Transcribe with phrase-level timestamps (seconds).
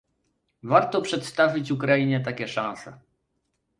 [0.63, 2.99] Warto przedstawić Ukrainie takie szanse